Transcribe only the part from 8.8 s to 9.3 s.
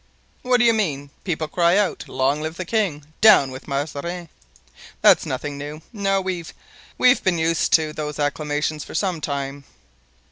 for some